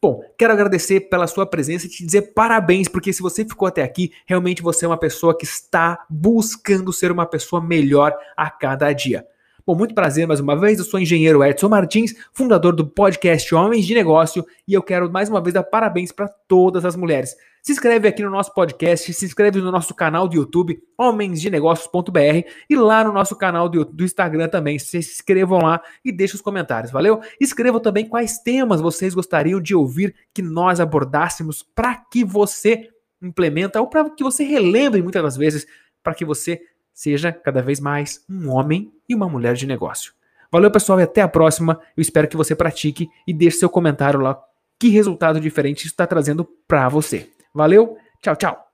Bom, 0.01 0.23
quero 0.35 0.53
agradecer 0.53 1.01
pela 1.01 1.27
sua 1.27 1.45
presença 1.45 1.85
e 1.85 1.89
te 1.89 2.03
dizer 2.03 2.33
parabéns, 2.33 2.87
porque 2.87 3.13
se 3.13 3.21
você 3.21 3.45
ficou 3.45 3.67
até 3.67 3.83
aqui, 3.83 4.11
realmente 4.25 4.63
você 4.63 4.85
é 4.85 4.87
uma 4.87 4.97
pessoa 4.97 5.37
que 5.37 5.45
está 5.45 6.03
buscando 6.09 6.91
ser 6.91 7.11
uma 7.11 7.27
pessoa 7.27 7.61
melhor 7.61 8.17
a 8.35 8.49
cada 8.49 8.91
dia. 8.91 9.23
Bom, 9.69 9.75
muito 9.75 9.93
prazer 9.93 10.25
mais 10.25 10.39
uma 10.39 10.55
vez. 10.55 10.79
Eu 10.79 10.83
sou 10.83 10.99
o 10.99 11.03
engenheiro 11.03 11.43
Edson 11.43 11.69
Martins, 11.69 12.15
fundador 12.33 12.75
do 12.75 12.87
podcast 12.87 13.53
Homens 13.53 13.85
de 13.85 13.93
Negócio, 13.93 14.43
e 14.67 14.73
eu 14.73 14.81
quero 14.81 15.11
mais 15.11 15.29
uma 15.29 15.39
vez 15.39 15.53
dar 15.53 15.61
parabéns 15.61 16.11
para 16.11 16.27
todas 16.27 16.85
as 16.85 16.95
mulheres. 16.95 17.35
Se 17.61 17.73
inscreve 17.73 18.07
aqui 18.07 18.23
no 18.23 18.31
nosso 18.31 18.51
podcast, 18.51 19.13
se 19.13 19.25
inscreve 19.25 19.61
no 19.61 19.71
nosso 19.71 19.93
canal 19.93 20.27
do 20.27 20.35
YouTube, 20.35 20.81
homensdenegócios.br, 20.97 22.49
e 22.67 22.75
lá 22.75 23.03
no 23.03 23.13
nosso 23.13 23.35
canal 23.35 23.69
do, 23.69 23.85
do 23.85 24.03
Instagram 24.03 24.47
também. 24.47 24.79
Se 24.79 24.97
inscrevam 24.97 25.59
lá 25.59 25.79
e 26.03 26.11
deixem 26.11 26.37
os 26.37 26.41
comentários, 26.41 26.91
valeu? 26.91 27.21
Escrevam 27.39 27.79
também 27.79 28.09
quais 28.09 28.39
temas 28.39 28.81
vocês 28.81 29.13
gostariam 29.13 29.61
de 29.61 29.75
ouvir 29.75 30.15
que 30.33 30.41
nós 30.41 30.79
abordássemos 30.79 31.61
para 31.61 31.93
que 31.93 32.25
você 32.25 32.89
implementa 33.21 33.79
ou 33.79 33.85
para 33.85 34.09
que 34.09 34.23
você 34.23 34.43
relembre 34.43 34.99
muitas 35.03 35.21
das 35.21 35.37
vezes 35.37 35.67
para 36.01 36.15
que 36.15 36.25
você 36.25 36.59
seja 36.99 37.31
cada 37.31 37.61
vez 37.61 37.79
mais 37.79 38.25
um 38.29 38.49
homem 38.49 38.91
e 39.07 39.15
uma 39.15 39.29
mulher 39.29 39.53
de 39.53 39.65
negócio. 39.65 40.11
Valeu, 40.51 40.69
pessoal, 40.69 40.99
e 40.99 41.03
até 41.03 41.21
a 41.21 41.29
próxima. 41.29 41.79
Eu 41.95 42.01
espero 42.01 42.27
que 42.27 42.35
você 42.35 42.53
pratique 42.53 43.07
e 43.25 43.33
deixe 43.33 43.59
seu 43.59 43.69
comentário 43.69 44.19
lá. 44.19 44.37
Que 44.77 44.89
resultado 44.89 45.39
diferente 45.39 45.87
está 45.87 46.05
trazendo 46.05 46.43
para 46.67 46.89
você. 46.89 47.29
Valeu, 47.53 47.97
tchau, 48.21 48.35
tchau. 48.35 48.68